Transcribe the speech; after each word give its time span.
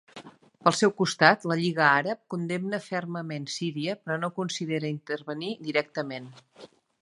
Pel 0.67 0.75
seu 0.77 0.93
costat, 1.01 1.43
la 1.51 1.57
Lliga 1.59 1.83
Àrab 1.89 2.21
condemna 2.35 2.79
fermament 2.85 3.45
Síria 3.57 3.95
però 4.07 4.19
no 4.25 4.31
considera 4.41 4.91
intervenir 4.95 5.53
directament. 5.69 6.33